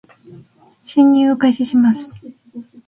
[0.83, 2.11] 進入を開始します